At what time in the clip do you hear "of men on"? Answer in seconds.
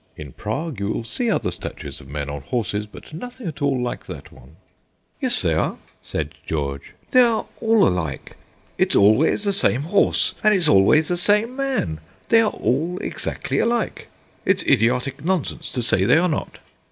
2.01-2.41